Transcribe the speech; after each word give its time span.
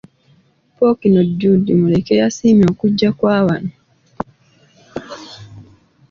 Ppookino 0.73 1.21
Jude 1.39 1.71
Muleke 1.79 2.13
yasiimye 2.21 2.65
okujja 2.73 3.09
kwa 3.17 3.39
bano. 3.45 3.71